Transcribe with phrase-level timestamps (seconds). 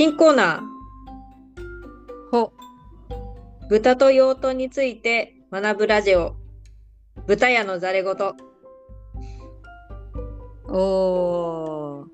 [0.00, 0.60] 新コーナー、
[2.30, 2.54] ほ
[3.68, 6.36] 豚と用途について学ぶラジオ、
[7.26, 8.16] 豚屋のざれ言。
[10.70, 12.06] おー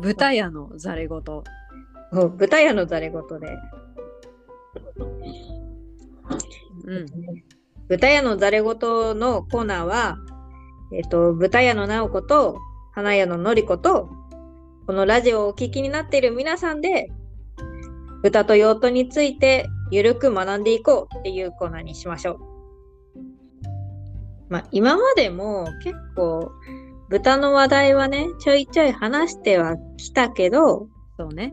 [0.00, 1.20] 豚屋のざれ言。
[2.12, 3.58] お豚屋のざれ言で。
[6.86, 7.06] うん。
[7.88, 10.16] 豚屋のざれ言のコーナーは、
[10.94, 12.56] えっ、と、豚屋の直子と
[12.94, 14.08] 花屋ののり子と、
[14.86, 17.10] このラジオをお聞きになっている皆さんで、
[18.22, 22.38] 豚と用途についてゆるく学んでいこうっていうコーナーにしましょう。
[24.48, 26.52] まあ、今までも結構
[27.08, 31.52] 豚の話題はね、ちょいちょい話してはきたけど、そうね。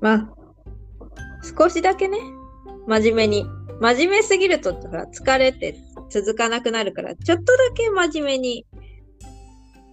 [0.00, 0.28] まあ、
[1.58, 2.18] 少しだけね、
[2.86, 3.44] 真面目に。
[3.80, 5.74] 真面目すぎると疲れて
[6.10, 8.66] 続かなくなるから、ちょっとだけ真面目に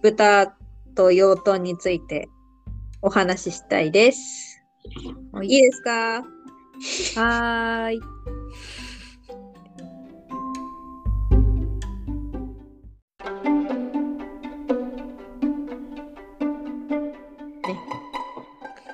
[0.02, 0.57] 豚
[0.98, 2.28] と養豚について
[3.02, 4.60] お話ししたいです。
[5.30, 6.24] はいいいですか？
[7.14, 8.00] はーい。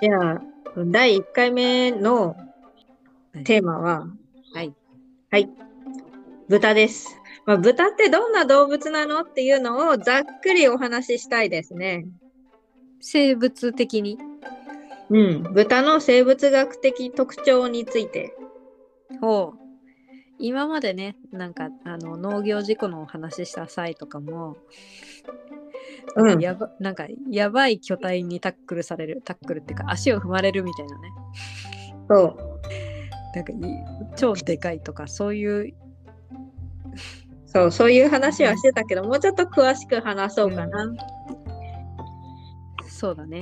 [0.02, 0.42] じゃあ、
[0.88, 2.36] 第1回目の
[3.44, 4.06] テーマは、
[4.52, 4.74] はい。
[5.30, 5.48] はい、
[6.50, 7.16] 豚です。
[7.46, 12.06] まあ、豚ってどんな動物なのっていうのをざっくりお話ししたいですね。
[13.00, 14.18] 生物的に。
[15.10, 18.34] うん、豚の生物学的特徴について。
[19.20, 19.64] ほう。
[20.38, 24.56] 今までね、なんかあの農業事故のお話しした際とかも、
[26.16, 31.12] うん、やばなんかやばい巨体にタックルされる、タックルっていうか足を踏まれるみたいなね。
[32.08, 32.36] そう。
[33.34, 33.56] なんかい
[34.16, 35.74] 超でかいとかそういう
[37.54, 40.92] そう、そういう話はしてたけど、もうちょっと詳しく話そうかな。
[42.88, 43.40] そうだね。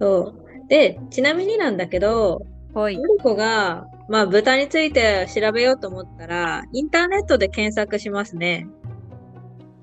[0.00, 0.68] そう。
[0.68, 3.02] で、ちなみになんだけど、ほいの。
[3.06, 8.66] りこが、まあ、豚について調べようと思ったら、インターネットで検索しますね。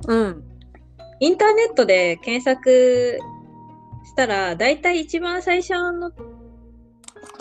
[0.07, 0.43] うん。
[1.19, 3.19] インターネットで検索
[4.05, 6.11] したら、だいたい一番最初の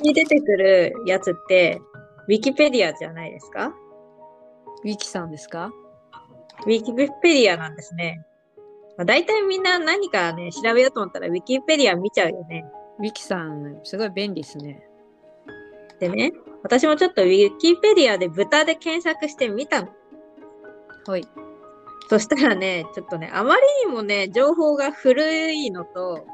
[0.02, 1.80] に出てくるやつって、
[2.28, 3.72] ウィキペディアじゃないですか？
[4.84, 5.72] ウィキさんですか？
[6.64, 8.24] ウィキペディアなんですね。
[8.96, 12.64] まあ、大体みんな何かね、調べようと思ったらウィキペディア見ちゃうよね。
[12.98, 14.86] ウィキさん、すごい便利ですね。
[15.98, 19.88] でね、私もちょっとウィキペディアで豚で検索してみたの。
[21.06, 21.26] ほい。
[22.08, 26.26] そしたらね、ちょっとね、あまりにもね、情報が古いのと、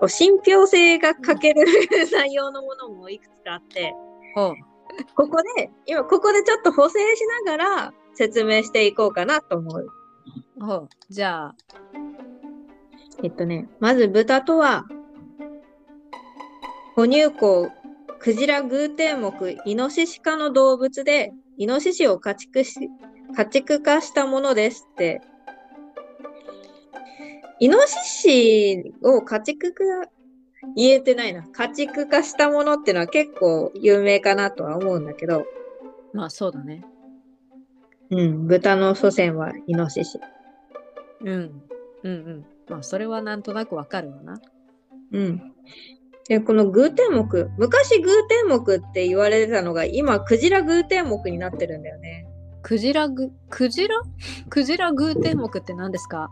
[0.00, 1.64] こう信憑性が欠ける
[2.12, 3.94] 内容のものもいくつかあって。
[4.34, 9.86] ここで、今ここでちょっと補正しながら説明していこうかなと思う。
[10.60, 10.88] ほう。
[11.10, 11.54] じゃあ、
[13.22, 14.86] えっとね、まず豚とは、
[16.94, 17.72] 哺乳綱、
[18.18, 22.90] クジラ、偶天目、イノシシ科の動物で、イノシシを家畜し、
[23.36, 25.20] 家畜化したものですって。
[27.60, 29.82] イノシシを家畜化、
[30.76, 31.42] 言えてないな。
[31.42, 35.44] 家畜化したものってのは結構有名かなとは思うんだけど、
[36.12, 36.84] まあそうだね。
[38.10, 40.18] うん、豚の祖先はイノシシ。
[41.22, 41.62] うん。
[42.02, 42.46] うんうん。
[42.68, 44.40] まあそれはなんとなくわかるわな。
[45.12, 45.42] うん。
[46.28, 52.26] で、この偶天目、昔偶天目って言われてたのが、今、クジラ偶天目になってるんだよね。
[52.62, 53.94] クジラグ、クジラ？
[54.48, 56.30] クジラ偶天目って何ですか？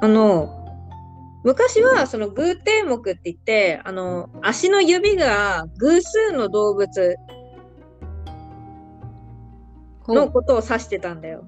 [0.00, 0.64] あの、
[1.42, 7.16] 昔はその偶天目って言って、あの、足の指が偶数の動物
[10.12, 11.44] のことを指してたんだよ。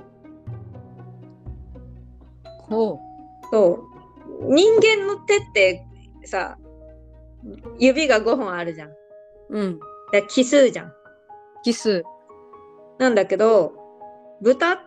[2.68, 3.00] ほ
[3.50, 3.84] そ
[4.40, 4.54] う。
[4.54, 5.86] 人間の手って
[6.24, 6.56] さ、
[7.78, 8.88] 指が5本あるじゃん。
[8.90, 8.94] う。
[9.50, 9.78] うん。
[10.12, 10.92] で奇数じゃん。
[11.62, 12.04] 奇数。
[12.98, 13.72] なんだけど、
[14.41, 14.80] 豚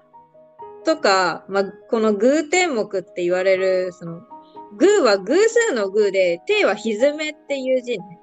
[0.83, 4.21] とか、まあ、この偶天目って言われる、その、
[4.77, 8.19] 偶は偶数の偶で、手はひずめっていう字ね。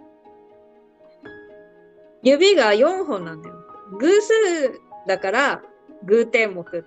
[2.22, 3.54] 指が4本なんだよ。
[3.98, 4.32] 偶数
[5.06, 5.62] だから、
[6.04, 6.84] 偶天目っ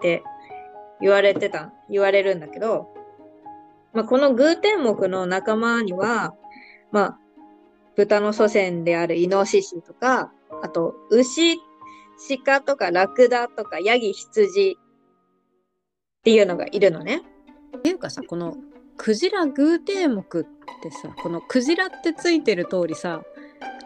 [0.00, 0.22] て
[1.00, 2.88] 言われてた、言われるんだけど、
[3.92, 6.34] まあ、この偶天目の仲間には、
[6.92, 7.18] まあ、
[7.96, 10.32] 豚の祖先であるイノシシとか、
[10.62, 11.58] あと、牛、
[12.44, 17.22] 鹿とかラクダとかヤギ、羊っていうのがいるのね。
[17.78, 18.56] っていうかさ、この
[18.96, 20.44] クジラ偶天目っ
[20.82, 23.22] てさ、このクジラってついてる通りさ、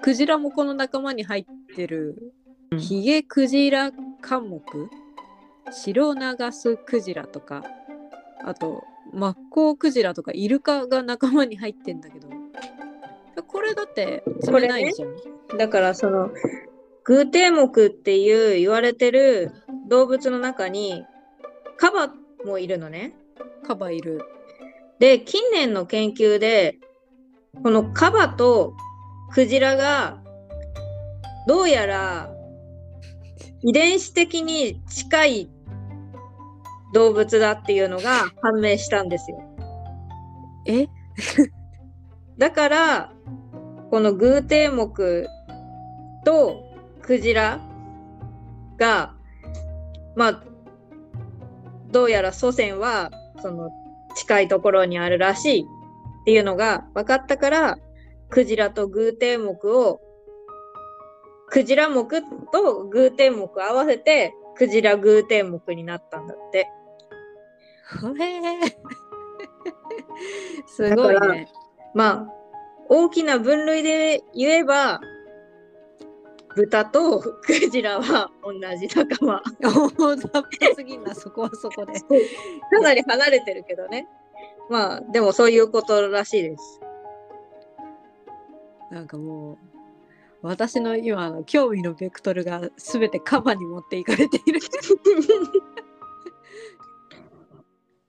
[0.02, 2.32] クジラもこの仲間に入ってる、
[2.78, 3.90] ヒゲクジラ
[4.20, 4.62] 科目？
[5.72, 7.64] 白長スクジラとか、
[8.44, 12.28] あと、マッコウクジラとかイルカが仲間に入ってんだけど。
[13.48, 16.30] これだって冷ないじゃん、だからその
[17.02, 19.50] グーテー目っていう言われてる
[19.88, 21.04] 動物の中に
[21.76, 22.14] カバ
[22.44, 23.14] もいるのね。
[23.66, 24.22] カバいる。
[25.00, 26.78] で近年の研究で
[27.64, 28.74] このカバと
[29.32, 30.18] クジラが
[31.48, 32.30] どうやら
[33.62, 35.50] 遺伝子的に近い
[36.92, 39.38] 動物だっていうのが判明したんですよ。
[40.66, 40.86] え？
[42.38, 43.12] だから
[43.90, 45.28] このグーテー目
[46.24, 46.62] と
[47.02, 47.60] クジラ
[48.78, 49.14] が
[50.16, 50.42] まあ
[51.90, 53.10] どうやら祖先は
[53.42, 53.70] その
[54.16, 55.64] 近いところにあるらしいっ
[56.24, 57.78] ていうのが分かったから
[58.28, 60.00] クジラとグーテー目を
[61.50, 62.04] クジラ目
[62.52, 66.58] とグーテー目合わせてクジラグーテー目になったんだって。
[66.58, 66.66] へ
[68.62, 68.76] え
[70.66, 71.48] すごいね。
[71.94, 72.32] まあ
[72.88, 75.00] 大きな分類で言えば
[76.54, 79.42] 豚とクジラは同じ仲間。
[79.60, 81.92] 大雑把すぎんなそこはそこで。
[82.00, 84.08] かなり離れてるけどね。
[84.68, 86.80] まあでもそういうことらしいです。
[88.90, 89.69] なんかもう
[90.42, 94.60] 私の今の興味のベクトルが全てカバに持っていかれている。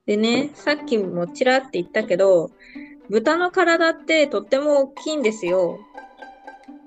[0.06, 2.50] でね、さっきもちらって言ったけど、
[3.10, 5.78] 豚の体ってとっても大きいんですよ。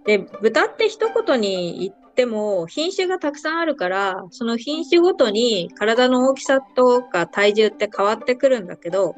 [0.06, 9.16] で、豚って一言に言っても品種がたくさんあるから、その品種ごとに体の大きさとか体重って変わってくるんだけど、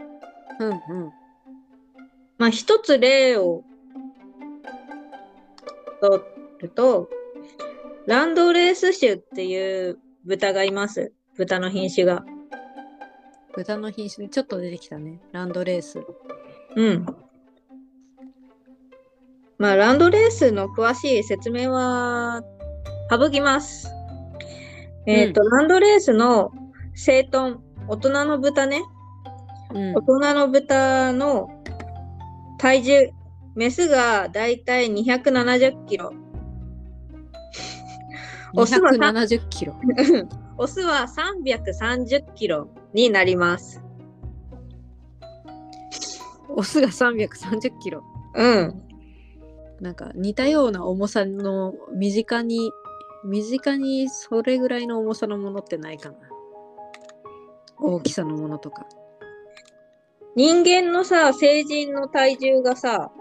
[0.60, 0.82] うんうん。
[2.38, 3.64] まあ一つ例を
[6.02, 6.24] 取
[6.60, 7.10] ると、
[8.06, 11.14] ランドレース種っていう豚がいます。
[11.38, 12.26] 豚の品種が。
[13.56, 15.20] 豚の品種でちょっと出てきたね。
[15.32, 16.06] ランドレース。
[16.76, 17.06] うん。
[19.58, 22.44] まあ、ランドレースの詳しい説明は
[23.10, 23.90] 省きます。
[25.08, 26.52] えっ、と、ランドレースの
[26.94, 28.84] 生豚、大人の豚ね。
[29.74, 31.50] うん大人の豚の
[32.58, 33.10] 体重、
[33.58, 36.14] メスがだいたい270キロ。
[38.56, 39.76] オスはさ270キロ。
[40.60, 43.84] オスは330キロになります。
[46.50, 48.04] オスが330キロ。
[48.36, 48.84] うん。
[49.82, 52.72] なんか似たような重さの身近に
[53.26, 56.18] 身近にそれぐらいの重さのものってないかな。
[57.80, 58.86] 大きさのものとか。
[60.36, 63.12] 人間のさ、成人の体重がさ、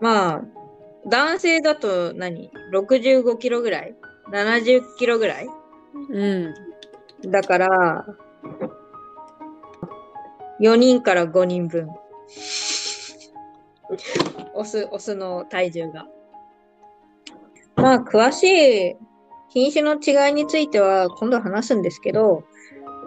[0.00, 0.42] まあ、
[1.06, 3.94] 男性だと何 ?65 キロぐらい
[4.32, 5.48] ?70 キロぐらい？
[6.10, 6.54] うん。
[7.30, 8.06] だから、
[10.60, 11.88] 4人から5人分。
[14.54, 16.06] オス、オスの体重が。
[17.76, 18.96] まあ、詳しい
[19.48, 22.44] 品種の違いについては今度話すんですけど、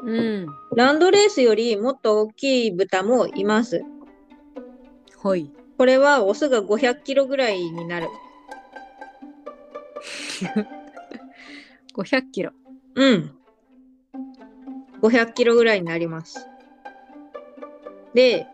[0.03, 0.45] うん。
[0.75, 3.83] ランドレースよりもっと大きい豚もいます。
[5.17, 5.51] ほい。
[5.77, 8.07] これはオスが500キロぐらいになる。
[11.95, 12.51] 500キロ。
[12.95, 13.31] うん。
[15.01, 16.47] 500キロぐらいになります。
[18.13, 18.47] で、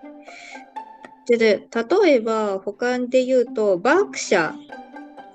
[1.28, 1.68] でで
[2.04, 4.56] 例えば他で言うと、バークシャー。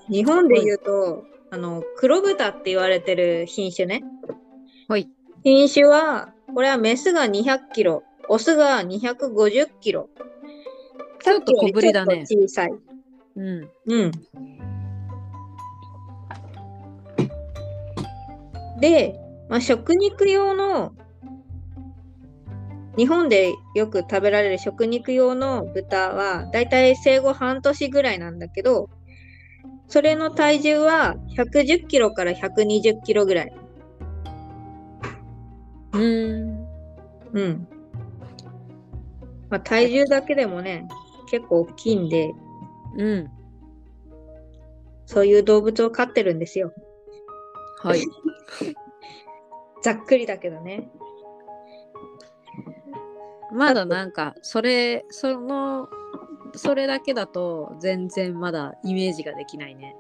[0.09, 4.03] 日本で言うと、あの、黒豚って言われてる品種ね。
[4.89, 5.09] ほい。
[5.45, 10.11] 品種は、これはメスが200キロ、オスが250キロ。
[11.25, 12.73] ちょっと小ぶりだね小さい。
[13.37, 13.71] うん。
[13.87, 14.13] うん。
[18.81, 20.93] で、まあ、食肉用の、
[22.99, 28.91] 日本でよく食べられる食肉用の豚は、だいたい生後半年ぐらいなんだけど、
[29.89, 33.53] それの体重は110キロから120キロぐらい。
[35.93, 36.67] うーん。
[37.33, 37.69] うん。
[39.49, 40.87] まあ、体重だけでもね、
[41.35, 42.33] 結構大きいんで、
[42.97, 43.31] うん。
[45.05, 46.73] そういう動物を飼ってるんですよ。
[47.83, 48.03] はい。
[49.83, 50.89] ざっくりだけどね。
[53.51, 55.89] まだなんか、それ、その、
[56.55, 59.97] それだけだと全然まだイメージができないね。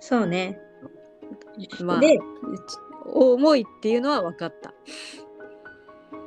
[0.00, 0.58] そうね。
[1.84, 2.18] まあ、で、
[3.12, 4.72] 重いっていうのは分かった。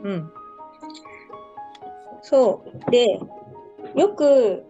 [0.03, 0.31] うん。
[2.21, 2.91] そう。
[2.91, 3.19] で、
[3.95, 4.63] よく、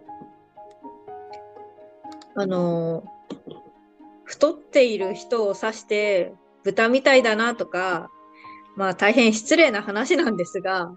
[2.36, 3.20] あのー
[4.30, 8.08] 太っている人を指して、豚みたいだなとか、
[8.76, 10.92] まあ大変失礼な話なんですが、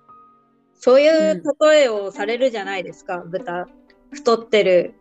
[0.79, 3.67] そういう例えをされるじゃないですか、豚。
[4.12, 4.93] 太ってる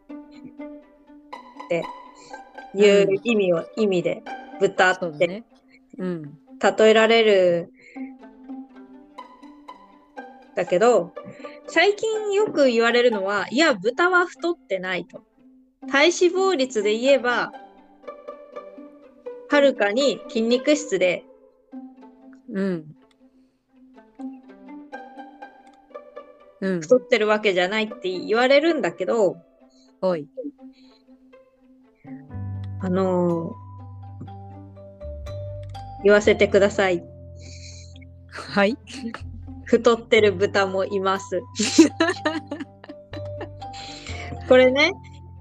[1.66, 1.84] って
[2.74, 4.22] いう意味を、意味で、
[4.60, 5.44] 豚って、ね。
[5.98, 6.38] うん。
[6.78, 7.70] 例えられる
[10.54, 11.14] だけど
[11.66, 15.22] 最近よく言われるのはいや豚は太ってないと
[15.90, 17.52] 体脂肪率で言えば
[19.48, 21.24] はるかに筋肉質で
[22.50, 22.86] うん。
[26.60, 26.80] うん。
[26.80, 29.36] 太ってるわけじゃないって言われるんだけど
[30.00, 30.28] おい。
[32.80, 33.62] あのー
[36.04, 37.02] 言わせてください
[38.28, 38.76] はい。
[39.64, 41.40] 太ってる豚もいます。
[44.48, 44.92] これね、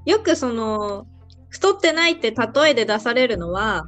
[0.06, 1.06] よくその、
[1.50, 3.84] 太ってないって例えで出されるのは、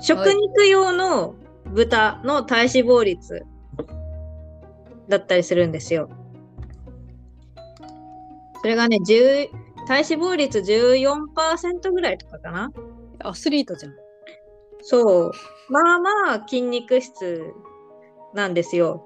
[0.00, 1.34] 食肉用の
[1.66, 3.42] 豚の体脂肪率
[5.08, 6.08] だったりするんですよ。
[8.60, 9.48] それがね、10
[9.86, 12.70] 体脂肪率14%ぐらいとかかな。
[13.20, 13.92] アスリートじゃん。
[14.82, 15.32] そう。
[15.68, 17.52] まあまあ筋肉質
[18.34, 19.05] なんですよ。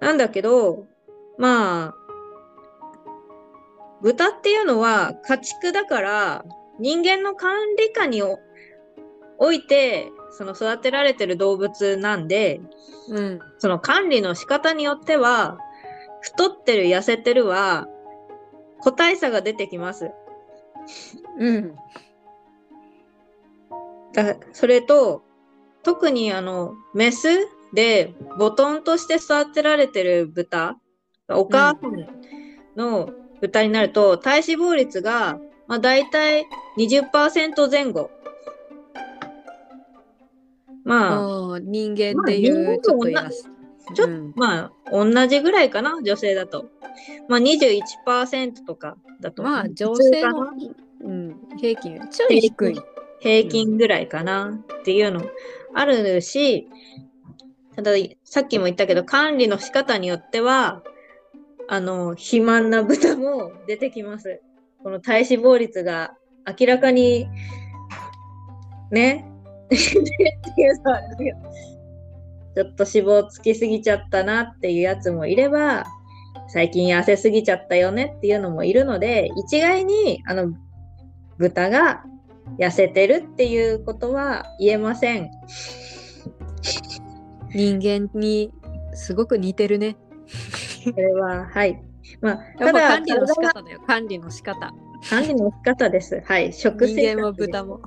[0.00, 0.86] なんだけど、
[1.38, 1.94] まあ、
[4.02, 6.44] 豚っていうのは家畜だから
[6.78, 8.38] 人間の管理下にお
[9.38, 12.60] おいてその育てられてる動物なんで、
[13.08, 13.40] うん。
[13.58, 15.58] その管理の仕方によっては、
[16.20, 17.88] 太ってる、痩せてるは
[18.80, 20.10] 個体差が出てきます。
[21.38, 21.76] うん。
[24.12, 25.22] だそれと
[25.82, 27.28] 特にあのメス
[27.72, 30.78] でボトンとして育てられてる豚
[31.28, 32.08] お母さん
[32.76, 33.10] の
[33.40, 36.46] 豚になると体脂肪率が、まあ、大体
[36.78, 38.10] 20%前後。
[40.84, 43.50] まあ人間でいまあ人間うちょっと同じとやす。
[43.94, 44.32] ちょうん。
[44.36, 46.66] まあ同じぐらいかな女性だと。
[47.28, 50.46] まあ21%とかだとまあ、普女性の、
[51.02, 52.80] うん、平均ちょい低い。
[53.20, 55.22] 平均ぐらいかなっていうの
[55.74, 56.68] あるし、
[57.78, 57.92] ただ
[58.24, 60.82] さっきも言ったけど管理の仕方によっては
[61.68, 64.40] あの肥満な豚も出てきます。
[64.82, 66.12] この体脂肪率が
[66.58, 67.28] 明らかに
[68.90, 69.30] ね
[69.70, 75.86] ちょっと脂肪つきすぎちゃったなっていうやつもいれば
[76.48, 80.52] 最近痩せすぎちゃったよねっていうのもいるので一概にあの
[81.36, 82.02] 豚が
[82.58, 85.30] 痩せてるっていうことは言えません。
[87.54, 88.52] 人間に
[88.94, 89.96] すごく似てるね。
[90.84, 91.82] これは、はい。
[92.20, 93.80] まあ、やったぱだ、管理の仕方だよ。
[93.86, 94.74] 管理の仕方。
[95.08, 96.22] 管理の仕方です。
[96.24, 96.52] はい。
[96.52, 97.80] 食生活人間も豚も。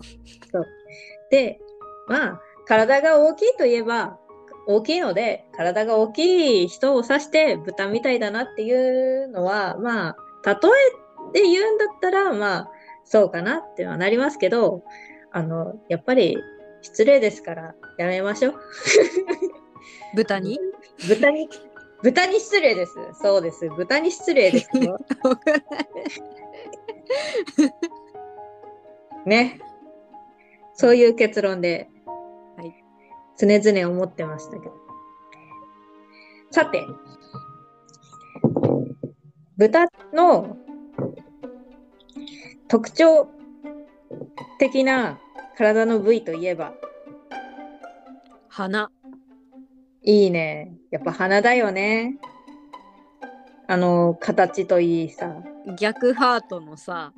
[1.29, 1.59] で、
[2.07, 4.17] まあ、体が大きいといえば、
[4.67, 10.15] 大きいので、体が大きい人を指して豚みたいだなっていうのは、まあ、
[10.45, 12.71] 例えで言うんだったら、まあ、
[13.03, 14.83] そうかなってはなりますけど、
[15.31, 16.37] あの、やっぱり
[16.81, 18.55] 失礼ですから、やめましょう。
[20.15, 20.59] 豚に？
[21.07, 21.47] 豚に、
[22.01, 22.93] 豚に失礼です。
[23.21, 23.69] そうです。
[23.69, 24.97] 豚に失礼ですよ。
[29.25, 29.61] ね。
[30.73, 31.89] そういう結論で、
[32.57, 32.73] はい
[33.37, 34.73] 常々思ってましたけど。
[36.49, 36.83] さて、
[39.57, 40.57] 豚の
[42.67, 43.29] 特徴
[44.59, 45.19] 的な
[45.55, 46.73] 体の部位といえば、
[48.61, 48.91] 鼻。
[50.03, 50.75] いいね。
[50.91, 52.17] やっぱ鼻だよね。
[53.67, 55.35] あの、形といいさ。
[55.79, 57.11] 逆ハートのさ、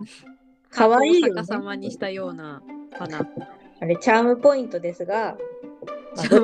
[0.70, 2.62] かわいい逆さまにしたような
[2.98, 3.28] 鼻。
[3.82, 5.38] あれ、チャームポイントですが、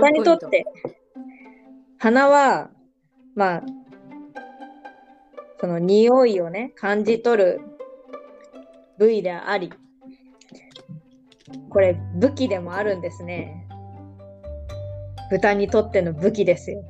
[0.02, 0.66] まあにとって、
[1.98, 2.70] 鼻は、
[3.36, 3.64] まあ、
[5.62, 7.62] その匂いをね、感じ取る
[8.98, 9.72] 部位であり、
[11.70, 13.69] これ、武器でもあるんですね。
[15.30, 16.84] 豚にとっての武器ですよ。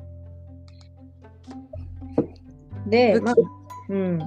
[2.86, 3.34] で、まあ、
[3.88, 4.18] うん。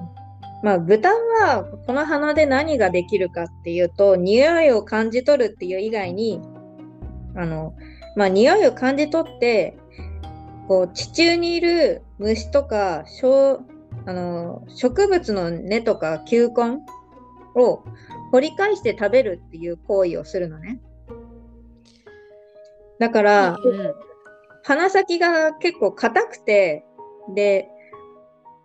[0.63, 6.41] まあ、豚はこの鼻で何ができるかっていうと、匂いを感じ取るっていう以外に、
[7.36, 7.74] あの、
[8.15, 9.77] まあ、匂いを感じ取って、
[10.67, 13.74] こう、地中にいる虫とか、しょう
[14.05, 16.79] あの植物の根とか球根
[17.55, 17.84] を
[18.32, 20.82] 掘り返して食べるっていう行為をするのね。
[23.00, 23.93] だから、うん
[24.63, 26.85] 鼻先が結構硬くて、
[27.35, 27.67] で、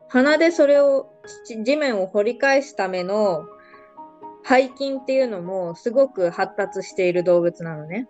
[0.09, 1.11] 鼻でそれを
[1.45, 3.45] 地地面を掘り返すための
[4.45, 8.09] 背筋っていうのもすごく発達している動物なのね。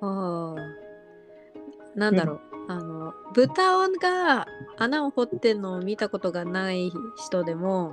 [0.00, 1.98] ああ。
[1.98, 4.46] なんだろう、あの豚が
[4.78, 7.92] 穴を掘ってんのを見たことがない人でも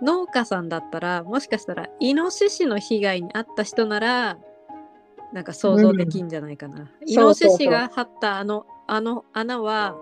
[0.00, 4.38] 農家さんだったらもしかしたらイノシシの被害に遭った人なら
[5.32, 6.90] なんか想像できんじゃないかな。
[7.06, 9.96] イノシシが張ったあのあの穴は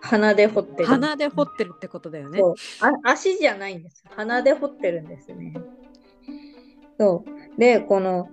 [0.00, 0.86] 鼻で掘ってる。
[0.86, 2.38] 鼻で掘ってるってことだよね。
[2.38, 4.02] そうあ足じゃないんです。
[4.16, 5.54] 鼻で掘ってるんですね。
[6.98, 7.60] そう。
[7.60, 8.28] で、この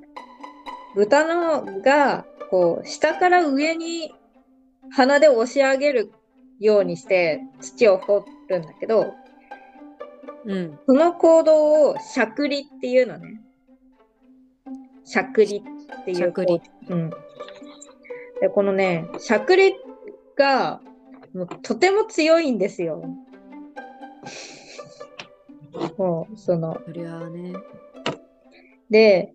[0.96, 4.14] 豚のがこう下から上に
[4.92, 6.12] 鼻で押し上げる
[6.60, 9.14] ようにして土を掘るんだけど、
[10.46, 10.80] うん。
[10.86, 13.42] その行動をしゃくりっていうのね。
[15.08, 15.64] しゃくり
[16.02, 16.62] っていうしゃくり。
[16.90, 17.10] うん。
[18.42, 19.74] で、このね、しゃくり
[20.38, 20.82] が
[21.34, 23.02] もうとても強いんですよ。
[25.98, 27.54] もう、その、そりゃあね。
[28.90, 29.34] で、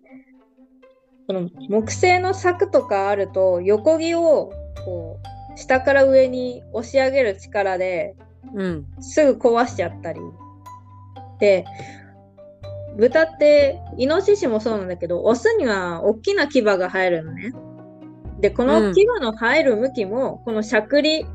[1.27, 4.51] この木製の柵とかあると、横木を
[4.85, 5.19] こ
[5.55, 8.15] う下から上に押し上げる力で
[8.53, 8.85] うん。
[8.99, 10.19] すぐ壊しちゃったり。
[11.39, 11.65] で、
[12.97, 17.51] 豚って、イノシシもそうなんだけど、オスには大きな牙が生えるのね。
[18.39, 21.25] で、こうんの牙の生える向きも、このしゃくり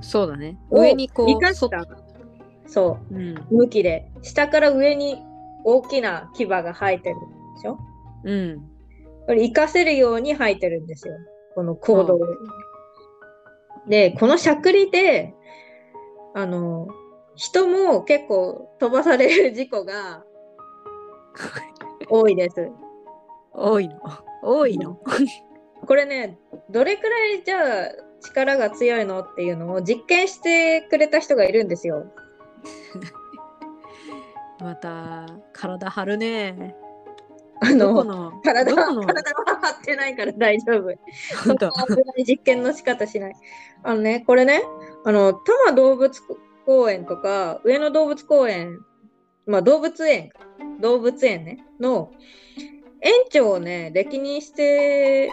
[0.00, 0.58] そうだね。
[0.70, 1.28] を上にこう。
[1.28, 1.86] そ生かした、
[2.66, 3.36] そうん。
[3.36, 5.22] う、向きで、下から上に
[5.64, 7.16] 大きな牙が生えてる
[7.56, 7.78] でしょ？
[8.24, 8.58] うん。
[9.26, 11.14] これ活かせるように生えてるんですよ。
[11.54, 12.24] この行動で。
[14.10, 15.34] で、このしゃくりで、
[16.34, 16.88] あの、
[17.34, 20.24] 人も結構飛ばされる事故が
[22.08, 22.70] 多いです。
[23.52, 23.98] 多いの？
[24.42, 24.98] 多いの？
[25.86, 26.38] これね、
[26.70, 27.88] どれくらいじゃあ
[28.22, 32.06] 力が強いのっていうのを実験してくれた人がいるんですよ。
[34.60, 36.74] また、体張るね。
[37.60, 38.32] あの、の？
[38.42, 38.86] 体体は
[39.60, 40.94] 張ってないから大丈夫。
[41.46, 43.34] 本当危ない実験の仕方しない。
[43.82, 44.62] あのね、これね、
[45.04, 46.22] あの、多摩動物
[46.64, 48.80] 公園とか、上野動物公園、
[49.46, 50.30] まあ動物園、
[50.80, 52.10] 動物園ね、の
[53.00, 55.30] 園長をね、歴任して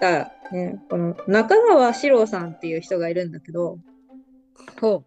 [0.00, 3.78] た、ね、この中川史郎さんっていう人がいるんだけど、
[4.80, 5.04] ほ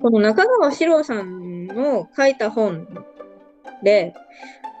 [0.00, 2.88] この中川史郎さんの書いた本
[3.82, 4.14] で、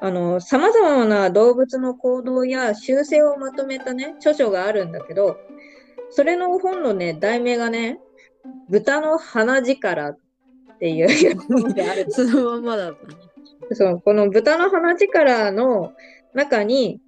[0.00, 5.36] あの、様々な動物の行動や習性をまとめたね、著書があるんだけど、
[6.10, 8.00] それの本のね、題名がね、
[8.68, 10.18] 豚の鼻力っ
[10.82, 12.94] ていうそのまんまだっ
[13.70, 13.70] た。
[13.76, 15.92] そう、この豚の鼻力の
[16.34, 17.00] 中に、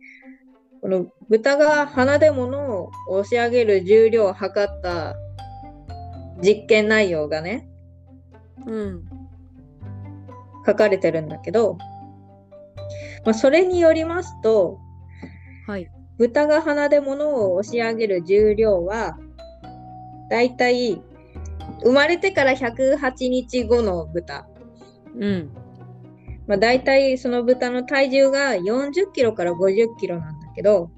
[0.80, 5.16] この豚が鼻で物を押し上げる重量を測った
[6.40, 7.68] 実験内容がね、
[8.64, 9.04] うん。
[10.64, 11.76] 書かれてるんだけど、
[13.24, 14.78] まあ、それによりますと、
[15.66, 15.90] はい。
[16.16, 19.18] 豚が鼻で物を押し上げる重量は、
[20.30, 21.02] だいたい
[21.84, 24.48] 生まれてから108日後の豚。
[25.16, 25.50] うん。
[26.46, 30.90] まあ、だいたいその豚の体重が40キロから50キロなんだけど、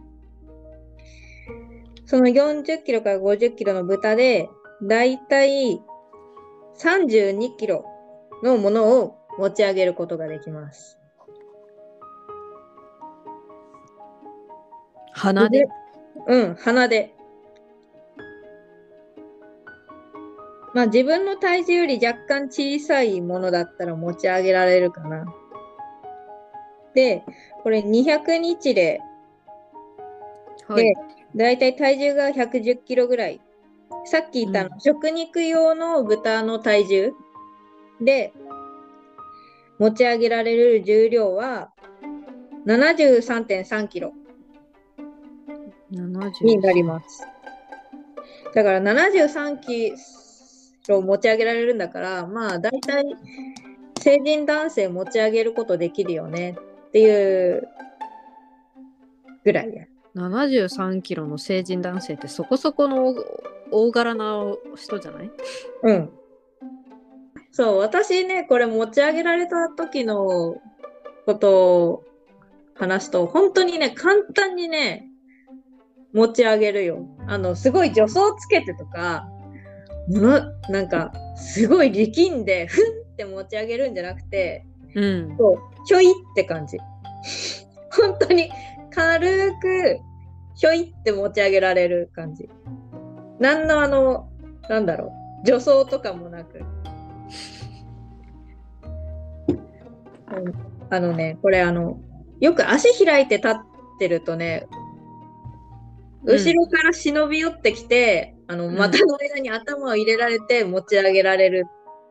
[2.06, 4.48] その40キロから50キロの豚で、
[4.82, 5.80] だいたい
[6.78, 7.84] 32キロ
[8.42, 10.98] のものを持ち上げることができます。
[15.12, 15.66] 鼻で。
[16.28, 17.15] うん、鼻で。
[20.76, 25.24] まあ自分の体重より若干小さいものだったら持ち上げられるかな。
[26.94, 27.24] で、
[27.62, 29.00] これ200日で、
[30.68, 30.94] はいで。
[31.34, 33.40] だいたい体重が110キロぐらい。
[34.04, 37.12] さっき言ったあの、う食肉用の豚の体重
[38.02, 38.34] で
[39.78, 41.70] 持ち上げられる重量は
[42.66, 44.12] 73.3キロ。
[45.90, 47.26] 70になります。
[48.54, 49.94] だから73キ
[50.88, 53.04] ロ持ち上げられるんだから、まあ大体
[54.00, 56.56] 成人男性持ち上げることできるよね
[56.88, 57.68] っていう
[59.44, 59.84] ぐらいや。
[60.14, 63.14] 73キロの成人男性ってそこそこの
[63.70, 64.42] 大柄な
[64.74, 65.30] 人じゃない？
[65.82, 66.10] うん。
[67.52, 70.56] そう、私ね、これ持ち上げられた時の
[71.26, 72.04] ことを
[72.74, 75.06] 話すと、本当にね、簡単にね、
[76.12, 77.06] 持ち上げるよ。
[77.26, 79.28] あの、すごい助走つけてとか、
[80.08, 84.64] もの、なんか、すごい力んで、ふんって持ち上げるんじゃなくて、
[84.94, 85.36] うん。
[85.36, 86.78] こう、ひょいって感じ。
[87.90, 88.50] 本当に
[88.90, 89.98] 軽く、
[90.54, 92.48] ひょいって持ち上げられる感じ。
[93.38, 94.28] なんのあの、
[94.68, 96.58] なんだろう、助走とかもなく。
[96.58, 96.76] うん
[100.88, 101.98] あのね、これあの、
[102.40, 103.52] よく足開いて立っ
[103.98, 104.68] てるとね、
[106.24, 111.66] 後ろから忍び寄ってきて、あの、ん股の間に頭を入れられて持ち上げられる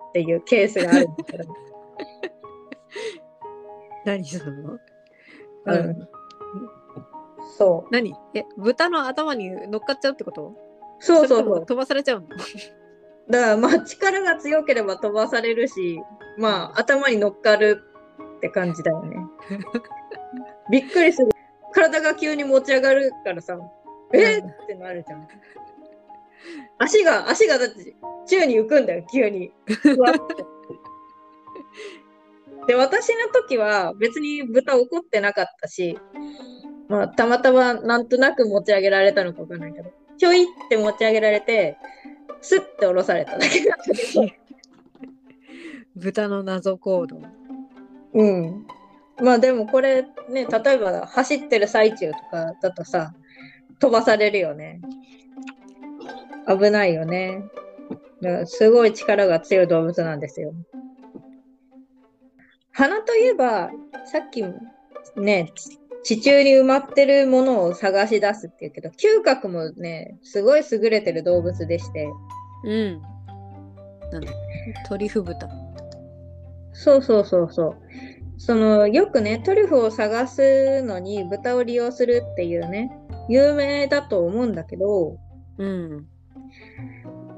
[0.09, 1.43] っていうケースがあるんだけど。
[4.05, 4.77] 何その？
[5.65, 6.09] うん。
[7.57, 7.93] そう。
[7.93, 8.13] 何？
[8.33, 10.53] え豚の頭に乗っかっちゃうってこと？
[10.99, 11.65] そうそうそう。
[11.65, 12.27] 飛ばされちゃうの？
[13.29, 15.99] だからまあ力が強ければ飛ばされるし、
[16.37, 17.81] まあ頭に乗っかる
[18.37, 19.17] って感じだよね。
[20.69, 21.29] びっくりする。
[21.73, 23.57] 体が急に持ち上がるからさ、
[24.13, 24.37] え？
[24.37, 25.27] うんーってなるじゃん。
[26.77, 27.95] 足が、足がだって
[28.27, 29.51] 宙に浮くんだよ、急に。
[32.67, 35.97] で、私の時は別に豚怒ってなかったし、
[36.87, 41.77] まあたまたまなんとなく持ち上げられたのかわかんないけど、ちょいって持ち上げられて、
[42.41, 44.27] スッて下ろされただけだったけど、
[45.95, 47.21] 豚の謎行動。
[48.13, 48.67] うん。
[49.21, 53.13] まあでもこれね、例えば走ってる最中とかだとさ、
[53.79, 54.81] 飛ばされるよね。
[56.47, 57.43] 危ないよね。
[58.45, 60.53] すごい力が強い動物なんですよ。
[62.71, 63.71] 鼻といえば、
[64.05, 64.43] さっき
[65.15, 65.51] ね、
[66.03, 72.09] 地中に埋まってるものを探し出すっていうけど、嗅覚もね、すごい優れてる動物でして、
[72.65, 73.01] うん。
[74.11, 74.31] なんだ
[74.87, 75.47] トリュフ豚。
[76.73, 77.75] そうそうそうそう。
[78.37, 82.91] そのよくねトリュフを探すのに豚を利用するっていうね
[83.29, 85.17] 有名だと思うんだけど
[85.57, 86.05] うん。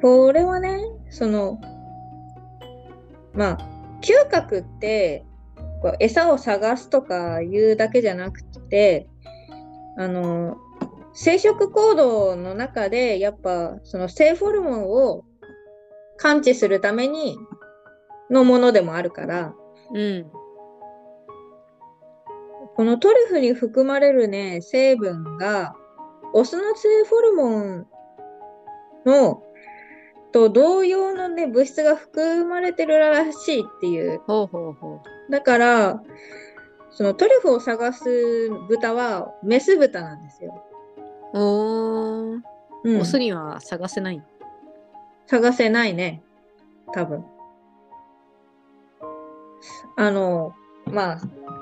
[0.01, 0.79] これはね
[1.09, 1.59] その
[3.33, 3.57] まあ
[4.01, 5.25] 嗅覚って
[5.81, 9.07] こう餌を探すとかいうだけじゃなくて
[9.97, 10.57] あの
[11.13, 15.23] 生殖行動の中でやっぱその性ホルモンを
[16.17, 17.37] 感知するために
[18.29, 19.53] のものでもあるから
[19.93, 20.31] うん。
[22.75, 25.73] このトリュフに含まれるね、成分が、
[26.33, 27.87] オスの性ホルモン
[29.03, 29.41] の
[30.37, 34.21] と同様のね、物質が含まれてるらしいっていう。
[34.27, 36.03] ほうほうほだから、
[36.91, 40.63] そのトリュフを探す豚はメス豚なんですよ。
[41.33, 41.39] う。
[41.39, 42.41] おー。
[42.83, 44.23] うんオスには探せない。
[45.25, 46.21] 探せないね。
[46.93, 47.25] 多分。
[49.95, 50.53] あの、
[50.85, 51.21] まあ、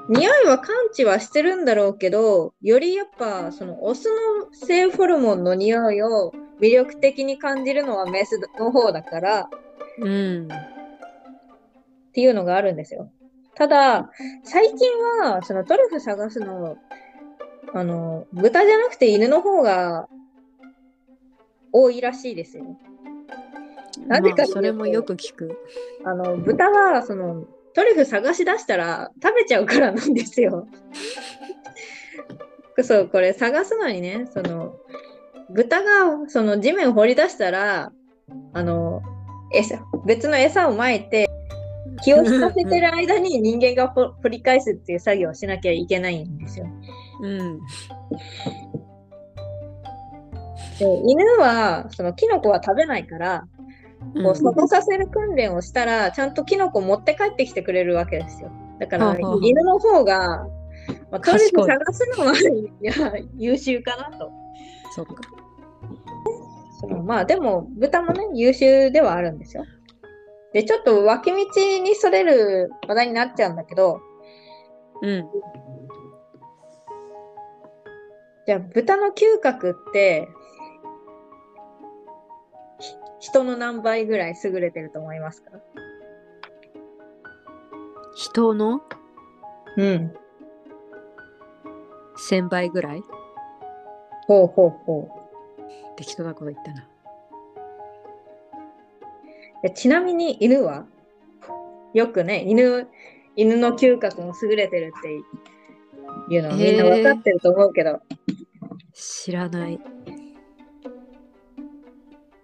[0.09, 9.49] 匂いは感知はしてるんだろうけど、よりやっぱそのオスの性ホルモンの匂いを魅力的に感じるのはメスの方だからっ
[9.99, 10.47] うん。
[12.13, 13.11] ていうのがあるんですよ。
[13.55, 14.09] ただ、
[14.43, 14.89] 最近
[15.21, 16.77] はそのトリュフ探すの、
[17.73, 20.07] あの、豚じゃなくて犬の方が
[21.71, 22.77] 多いらしいですよ。
[24.07, 25.57] なぜかそれもよく聞く。
[26.03, 30.67] あの豚はそのトリュフ探し出したら食べちゃうからなんですよ。
[32.81, 34.75] そうこれ探すのにねその
[35.49, 37.91] 豚がその地面を掘り出したら
[38.53, 39.01] あの
[39.53, 41.29] 餌別の餌をまいて
[42.03, 46.67] 気を引かせてる間に人間がほ掘り返すっていう作業をしなきゃいけないんですよ。
[47.21, 47.59] うん。
[50.79, 53.47] で犬はそのキノコは食べないから
[54.13, 58.51] こう外させる訓練をしたら、ちゃんとキノコ持って帰ってきてくれるわけですよ。
[58.79, 60.45] だから、犬の方が、
[61.11, 62.93] まあ、トリュ賢いフ探すのはいや
[63.37, 64.31] 優秀かなと。
[64.91, 65.15] そっか。
[66.87, 69.65] そのまあでも、豚もね、優秀ではあるんですよ。
[70.53, 71.37] で、ちょっと脇道
[71.81, 73.99] にそれる話題になっちゃうんだけど、
[75.01, 75.29] うん。
[78.45, 80.29] じゃあ豚の嗅覚って、
[82.79, 85.51] ひ人の何倍ぐらい優れてると思いますか？
[88.15, 88.81] 人の？
[89.77, 90.13] うん。
[92.29, 93.03] 1000倍ぐらい？
[94.27, 95.24] ほうほうほう。
[95.97, 96.87] 適当なこと言ったな。
[99.63, 100.85] でちなみに犬は？
[101.93, 102.87] よくね、犬、
[103.37, 108.01] 犬の嗅覚も優れてるっていうのはみんな分かってると思うけど、
[108.93, 109.79] 知らない。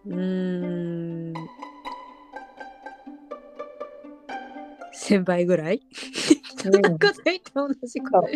[0.06, 1.34] うーん。
[4.96, 5.82] 1000倍ぐらい？
[6.66, 7.12] うん なんか
[7.54, 8.28] 同じこと。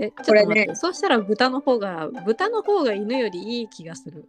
[0.00, 0.74] え、これね。
[0.74, 4.26] そうしたら豚の方が、豚の方が犬よりいい気がする。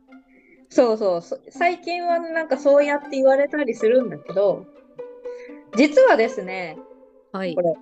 [0.70, 4.66] そうそうそ最近はなんかそうやって言われたりするんだけど、
[5.76, 6.78] 実はですね、
[7.32, 7.62] はいこ。
[7.62, 7.74] れ、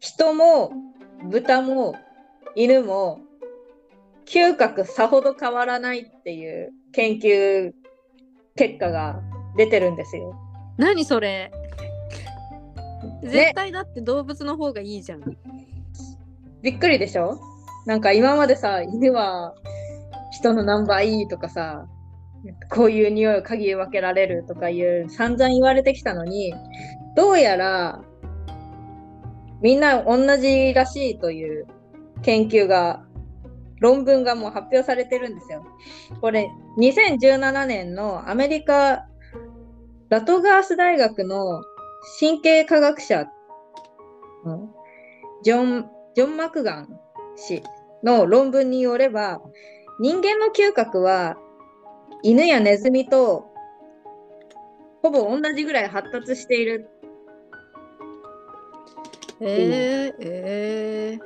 [0.00, 0.72] 人も
[1.30, 1.96] 豚も
[2.56, 3.20] 犬も
[4.26, 7.72] 嗅覚さほど変わらないっていう研究
[8.56, 9.20] 結果が
[9.56, 10.34] 出てるんですよ。
[10.78, 11.52] 何それ
[13.22, 15.20] 絶対だって動物の方がいいじゃん。
[16.62, 17.38] びっくりでしょ？
[17.86, 19.54] なんか今までさ、犬は
[20.32, 21.86] 人のナンバーいいとかさ、
[22.70, 26.54] こういう匂いを嗅ぎ分けられるとかいう散々言われてきたのに、
[27.16, 28.00] どうやら
[29.60, 31.66] みんな同じらしいという
[32.22, 33.02] 研究が、
[33.80, 35.64] 論文がもう発表されてるんですよ。
[36.20, 39.06] これ、2017年のアメリカ
[40.10, 41.62] ラトガース大学の
[42.18, 43.26] 神経科学者、
[45.42, 45.90] ジョン・
[46.20, 47.00] ジョン・マクガン
[47.34, 47.62] 氏
[48.02, 49.40] の論文によれば、
[50.00, 51.38] 人間の嗅覚は
[52.22, 53.46] 犬やネズミと
[55.00, 56.90] ほぼ同じぐらい発達している。
[59.40, 61.18] えー、え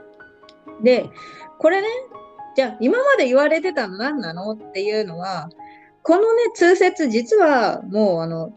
[0.80, 1.10] ー、で、
[1.58, 1.88] これね、
[2.54, 5.50] じゃあ今まで言われてたの何なのっていうのは、
[6.04, 8.52] このね、通説実はもうあの、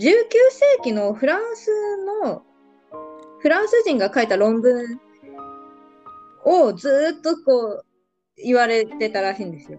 [0.00, 1.70] 19世紀のフランス
[2.24, 2.42] の、
[3.38, 5.00] フランス人が書いた論文
[6.44, 7.84] をずっとこう
[8.36, 9.78] 言われてたらしいんですよ。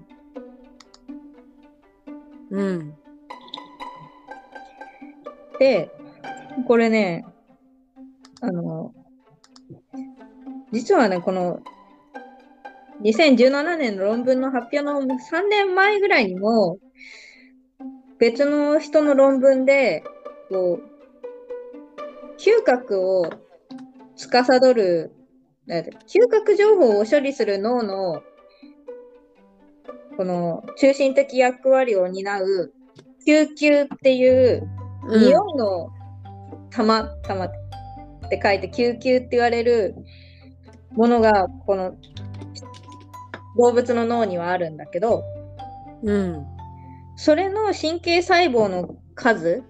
[2.51, 2.93] うん。
[5.59, 5.91] で、
[6.67, 7.25] これね、
[8.41, 8.93] あの、
[10.71, 11.61] 実はね、この
[13.03, 16.77] 2017年の論文の発表の3年前ぐらいにも、
[18.19, 20.03] 別の人の論文で、
[20.49, 20.93] こう、
[22.37, 23.29] 嗅覚を
[24.15, 25.11] 司る、
[25.67, 28.21] 嗅覚情報を処理する脳の
[30.17, 32.73] この中心的役割を担う
[33.25, 34.69] 救急っていう
[35.07, 35.89] 匂いの
[36.69, 37.51] 玉、玉っ
[38.29, 39.95] て書いて救急って言われる
[40.91, 41.95] ものがこの
[43.57, 45.23] 動物の脳にはあるんだけど、
[46.03, 46.45] うん、
[47.15, 49.63] それの神経細胞の数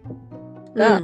[0.75, 1.01] が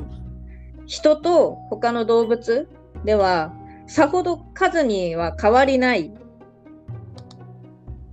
[0.85, 2.67] 人と他の動物
[3.05, 3.53] では
[3.89, 6.11] さほど数には変わりないっ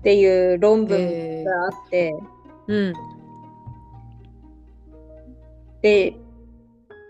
[0.02, 2.14] ていう論文があって、
[2.66, 2.94] うん、
[5.82, 6.16] で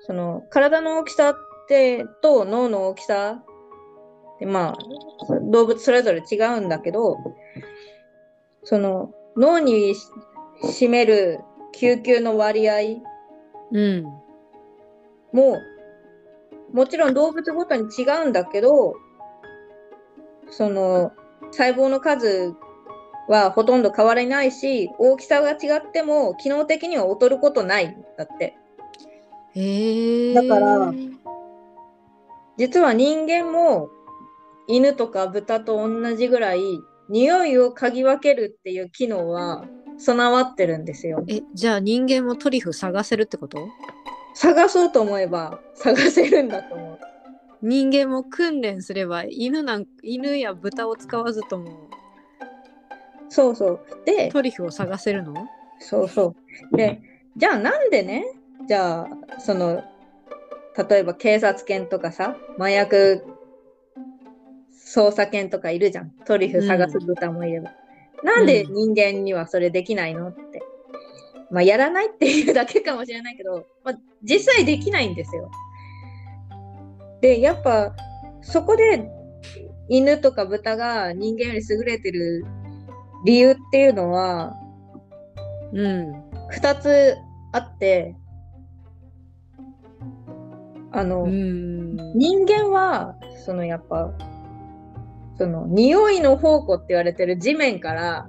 [0.06, 1.36] その体の大きさっ
[1.68, 3.42] てと脳の大きさ
[4.40, 4.76] でまあ
[5.50, 7.18] 動物それぞれ違うんだけど
[8.64, 9.94] その脳に
[10.64, 11.38] 占める
[11.72, 12.74] 救急の割合
[15.32, 15.75] も、うん、
[16.72, 18.94] もちろん動物ごとに違うんだけど
[20.50, 21.12] その
[21.52, 22.54] 細胞の数
[23.28, 28.56] はほとんど変わらないし大きさが違っても機能的には劣ることないんだって。
[30.34, 30.92] だから
[32.58, 33.88] 実は人間も
[34.68, 36.60] 犬とか豚と同じぐらい
[37.08, 39.64] 匂いを嗅ぎ分けるっていう機能は
[39.98, 41.24] 備わってるんですよ。
[41.28, 43.58] えじゃあ人間もトリュフ探せるってこと？
[44.36, 46.98] 探そうと思えば探せるんだと思う。
[47.62, 51.88] 人間も訓練すれば犬なん犬や豚を使わずとも
[53.30, 53.80] そうそう。
[54.04, 55.34] で、トリュフを探せるの？
[55.80, 56.36] そうそ
[56.72, 56.76] う。
[56.76, 57.00] で、
[57.36, 58.24] じゃあなんでね、
[58.68, 59.82] じゃあ、その、
[60.88, 63.24] 例えば警察犬とかさ、麻薬
[64.72, 66.10] 捜査犬とかいるじゃん。
[66.26, 67.72] トリュフ探す豚もいれば。
[68.22, 70.28] うん、なんで人間にはそれできないの？
[70.28, 70.62] って。
[71.50, 75.50] まあ、やらないっていうだけかもしれないけど、まあ、実際できないんですよ。
[77.20, 77.94] で、やっぱ、
[78.42, 79.08] そこで
[79.88, 82.44] 犬とか豚が人間より優れてる
[83.24, 84.54] 理由っていうのは、
[85.72, 86.12] うん、
[86.52, 87.16] 2つ
[87.52, 88.14] あって、
[90.92, 94.12] あの、うん、人間は、そのやっぱ、
[95.38, 98.28] その匂いの宝庫って言われてる地面から、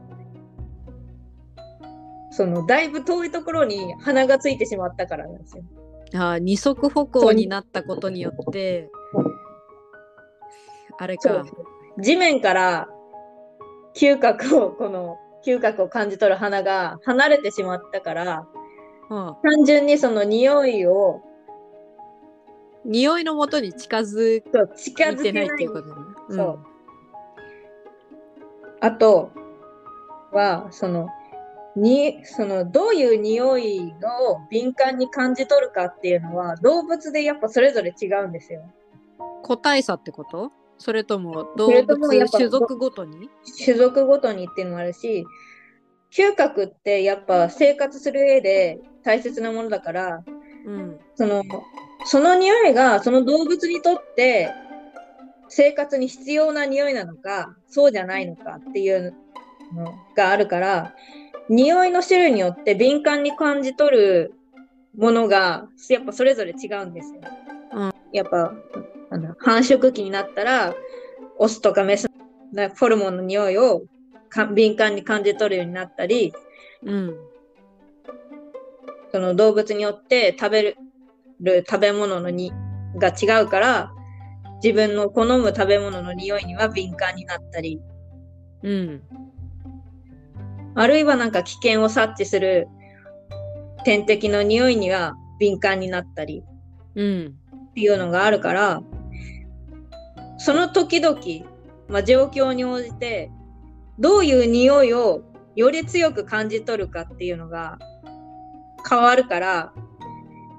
[2.38, 5.64] そのだいぶ遠いところに鼻がついてしまったからなんですよ。
[6.14, 8.92] あ二足歩行になったことによって
[11.00, 11.44] あれか
[12.00, 12.88] 地面から
[13.96, 18.48] 嗅覚をこの嗅覚を感じ取る花が離れてしまったから、
[19.10, 21.24] うん、単純にその匂いを
[22.86, 24.44] 匂いのもとに近づ
[24.76, 25.94] 近づてないっていうことね。
[26.30, 26.60] そう。
[28.80, 29.32] あと
[30.32, 31.08] はその
[31.78, 38.64] にそのどういう匂いを敏感に感じ取るかっていうのは動物でやっぱそれぞれ違うんですよ。
[39.44, 40.52] 個体差ってこと？
[40.80, 43.30] それとも動物種族ごとに？
[43.64, 45.26] 種族ごとにっていうのもあるし
[46.12, 50.24] 嗅覚ってやっぱ生活する上で大切なものだから、
[50.66, 51.44] うん、その
[52.06, 54.52] その匂いがその動物にとって
[55.50, 59.14] 生活に必要な匂いなのかそうじゃないのかっていう
[59.74, 60.94] のがあるから
[61.50, 64.34] 匂いの種類によって敏感に感じ取る
[64.98, 67.22] ものがやっぱそれぞれ違うんですよ。
[67.74, 68.54] うん、やっぱ
[69.10, 70.76] なんだ繁殖期になったら
[71.38, 72.08] オスとかメス
[72.52, 73.84] なホルモンの匂いを
[74.30, 76.34] か敏感に感じ取るようになったり、
[76.84, 77.16] うん。
[79.12, 80.78] その動物によって食べる
[81.70, 82.52] 食べ物のに
[82.96, 83.92] が違うから、
[84.64, 87.80] 自分の好む食べ物の匂いには敏感になったり、
[88.64, 89.04] うん。
[90.78, 92.68] あるいはなんか危険を察知する
[93.84, 96.44] 天敵の匂いには敏感になったり
[96.96, 97.36] うん。
[97.70, 98.82] っていうのがあるから、
[100.40, 101.20] その時々、
[101.88, 103.32] まあ、状況に応じて、
[104.00, 105.22] どういう匂いを
[105.56, 107.78] より強く感じ取るかっていうのが
[108.90, 109.74] 変わるから、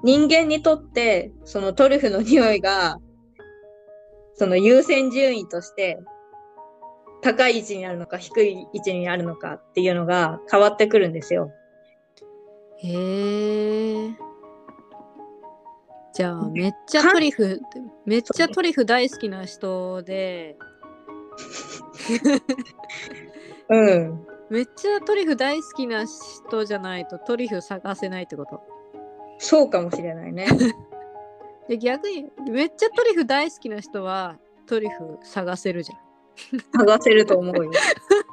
[0.03, 2.99] 人間にとってそのトリュフの匂いが、
[4.35, 5.99] その優先順位として
[7.21, 11.51] 高い位置にあるのか低い位置にあるのかっていうのが変わってくるんですよ。
[12.77, 14.09] へえ。
[16.13, 17.61] じゃあ、めっちゃトリュフ、
[18.05, 20.57] めっちゃトリュフ大好きな人で、
[23.69, 24.25] うん。
[24.49, 28.61] めっちゃトリュフ大好きな人じゃないとトリュフ探せないってこと？
[29.37, 30.47] そうかもしれないね。
[31.69, 36.08] で逆にめっちゃトリュフ大好きな人はトリュフ探せるじゃん。
[36.75, 37.71] 探せると思うよ。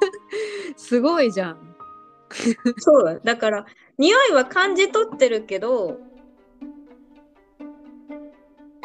[0.75, 1.75] すごいじゃん。
[2.77, 3.19] そうだ。
[3.19, 3.65] だから、
[3.97, 5.99] 匂いは感じ取ってるけど、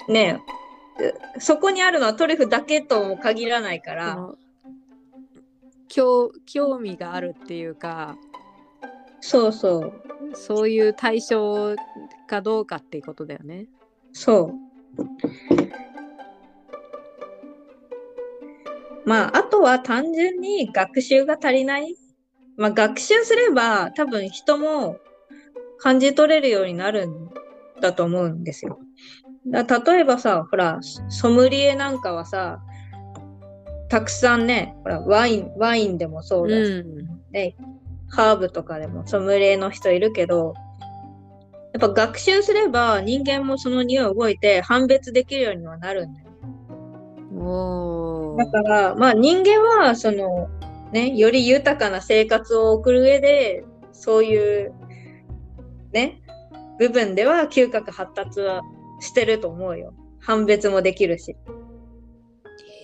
[0.09, 0.41] ね
[1.01, 4.29] え、そこにあるのはトリュフだけとも限らないから、
[5.89, 8.17] 興興味があるっていうか
[9.21, 9.93] そうそう、
[10.35, 11.77] そういう対象
[12.27, 13.67] かどうかっていうことだよね。
[14.13, 15.53] そう。
[19.05, 21.97] まあ、あとは単純に学習が足りない。
[22.57, 24.99] まあ、学習すれば多分人も
[25.79, 27.31] 感じ取れるようになるん
[27.81, 28.79] だと思うんですよ。
[29.47, 32.61] だ例えばさ、ほら、ソムリエなんかはさ、
[33.89, 37.21] たくさんね、ほら、ワイン、ワインでもそうだし、うん。
[37.33, 37.57] ね、
[38.09, 40.55] ハーブとかでもソムリエの人いるけど、
[41.73, 46.27] やっぱ学習すれば人間もその匂いを覚えて判別できるようにはなるんだよ。
[47.35, 48.02] おー
[48.37, 50.49] だから、まあ人間はその、
[50.93, 54.75] ね、より豊かな生活を送る上で、そういう、
[55.93, 56.23] ね、
[56.79, 58.63] 部分では嗅覚発達は
[59.01, 59.95] してると思うよ。
[60.21, 61.37] 判別もできるし。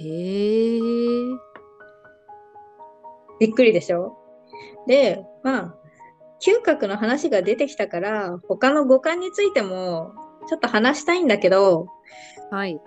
[0.01, 0.81] へえ。
[3.41, 4.17] びっくりでしょ？
[4.87, 5.75] で、まあ、
[6.41, 10.13] 嗅覚の話が出てきたから、他の五感についても
[10.49, 11.87] ちょっと話したいんだけど、
[12.51, 12.81] はい。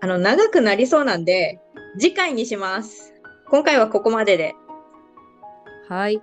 [0.00, 1.60] あの、長くなりそうなんで、
[1.98, 3.12] 次回にします。
[3.48, 4.54] 今回はここまでで。
[5.88, 6.22] はい。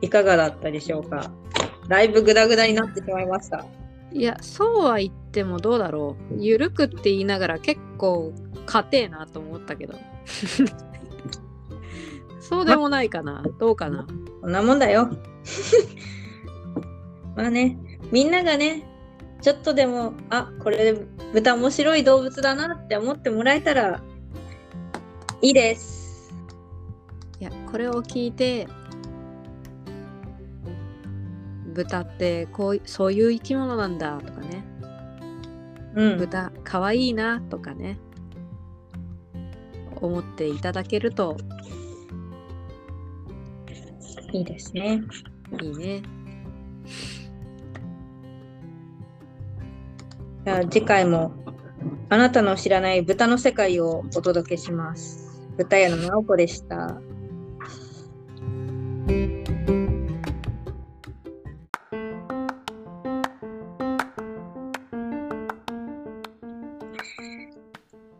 [0.00, 1.30] いかがだったでしょうか？
[1.88, 3.66] だいぶグダグダになってしまいました。
[4.12, 6.36] いや、そうは言ってもどうだろう。
[6.42, 8.32] ゆるくって言いながら結構
[8.66, 9.98] 硬えなと思ったけど。
[12.40, 13.42] そうでもないかな。
[13.58, 14.06] どうかな。
[14.42, 15.08] こんなもんだよ。
[17.36, 17.78] まあね、
[18.10, 18.82] みんながね、
[19.40, 20.94] ちょっとでも、あ、これ
[21.32, 24.02] 豚面白い動物だなって思ってもらえたら
[25.40, 26.34] いいです。
[27.38, 28.66] いや、これを聞いて、
[31.72, 34.64] 豚ってこういそういう生き物なんだとかね。
[35.94, 36.18] うん。
[36.18, 37.96] 豚かわいいなとかね。
[40.00, 41.36] 思っていただけると
[44.32, 45.02] いいですね。
[45.60, 46.02] いいね。
[50.44, 51.32] じゃあ次回も
[52.08, 55.42] あなたの知らない豚の世界をお届けします。
[55.56, 57.00] 豚屋の直子でした。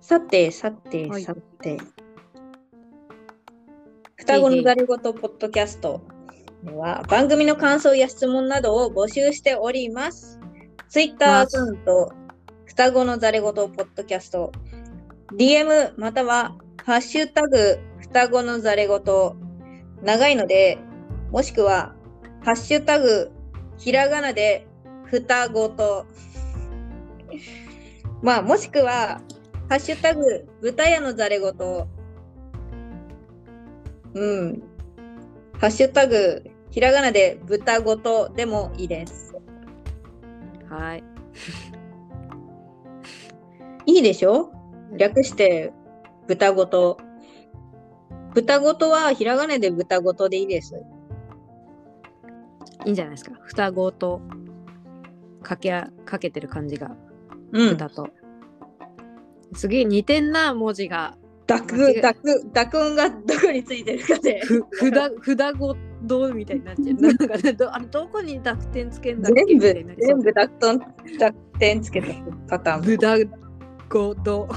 [0.01, 1.79] さて、さて、はいさて。
[4.23, 6.01] 双子のざれ言ポッドキャスト
[6.62, 10.39] では番組の感想や質問などを募集しております。
[10.89, 12.12] ツイッターアカウント、
[12.66, 14.53] 双子のざれ言ポッドキャスト、
[15.33, 19.01] DM またはハッシュタグ双子のざれ言、
[20.05, 20.79] 長いので、
[21.33, 21.97] もしくは
[22.45, 23.33] ハッシュタグ
[23.77, 24.68] ひらがなで
[25.07, 26.07] 双子と、
[28.23, 29.20] まあもしくは
[29.68, 31.53] ハッシュタグ豚屋のざれ言、
[34.15, 34.63] うん、
[35.59, 39.35] ハッシュタグひらがなで豚ごとでもいいです。
[40.69, 41.05] はい。
[43.87, 44.53] いいでしょ？
[44.97, 45.73] 略して
[46.29, 46.99] 豚ごと。
[48.35, 50.83] 豚ごとはひらがなで豚ごとでいいです。
[52.87, 53.33] いいんじゃないですか？
[53.43, 54.23] 双子と
[55.43, 56.97] かけあかけてる感じが
[57.53, 57.71] うん。
[57.71, 58.09] 豚と。
[59.55, 61.17] 次似てんな文字が。
[61.61, 64.41] 濁、え濁、濁音がどこについてるかで。
[64.45, 66.95] ふふだふだごどみたいになっちゃう。
[67.01, 69.45] なんかねどあれどこに濁点つけんだっけ？
[69.47, 70.79] 全部全部濁点、
[71.19, 72.09] 濁点つけた
[72.49, 72.83] パターン。
[72.83, 73.17] ぶだ
[73.89, 74.49] ごど。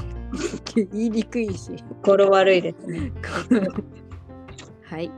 [0.74, 1.70] 言いにくいし。
[2.02, 3.12] 語呂悪いですね。
[4.82, 5.10] はい。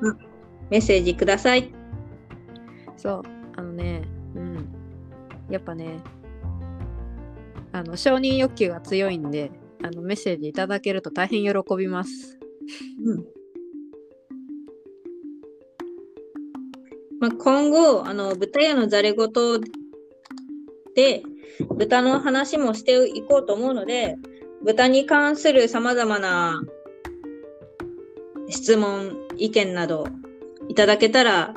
[0.70, 1.72] メッセージください。
[2.97, 3.22] そう。
[3.57, 4.03] あのね、
[4.35, 4.68] うん。
[5.49, 5.99] やっぱね、
[7.72, 9.51] あの承認欲求が強いんで、
[9.83, 12.39] あのメッセージいただけると大変喜びます。
[13.05, 13.24] うん
[17.20, 19.29] まあ、今後、あの豚屋のざれ言
[20.95, 21.22] で
[21.76, 24.16] 豚の話もしていこうと思うので、
[24.64, 26.62] 豚に関するさまざまな
[28.49, 30.07] 質問、意見など
[30.68, 31.55] いただけたら